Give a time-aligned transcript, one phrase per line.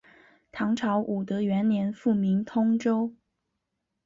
[0.51, 3.13] 唐朝武德元年复名通州。